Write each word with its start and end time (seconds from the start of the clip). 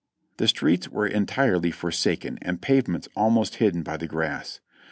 The 0.37 0.47
streets 0.47 0.89
were 0.89 1.05
entirely 1.05 1.69
forsaken, 1.69 2.39
and 2.41 2.57
the 2.57 2.61
pavements 2.61 3.07
almost 3.15 3.57
hidden 3.57 3.83
by 3.83 3.97
the 3.97 4.07
grass. 4.07 4.59